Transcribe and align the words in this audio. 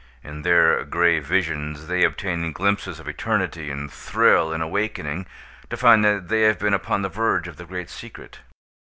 In 0.23 0.41
their 0.41 0.83
gray 0.83 1.19
visions 1.19 1.85
they 1.85 2.03
obtain 2.03 2.53
glimpses 2.53 2.99
of 2.99 3.07
eternity, 3.07 3.69
and 3.69 3.93
thrill, 3.93 4.51
in 4.51 4.59
awakening, 4.59 5.27
to 5.69 5.77
find 5.77 6.03
that 6.03 6.27
they 6.27 6.41
have 6.41 6.57
been 6.57 6.73
upon 6.73 7.03
the 7.03 7.07
verge 7.07 7.47
of 7.47 7.57
the 7.57 7.65
great 7.65 7.91
secret. 7.91 8.39